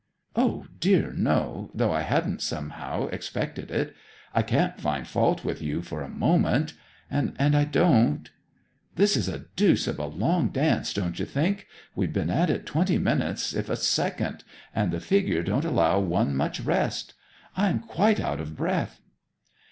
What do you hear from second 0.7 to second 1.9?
dear, no.